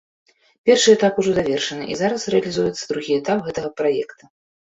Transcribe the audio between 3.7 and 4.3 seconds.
праекта.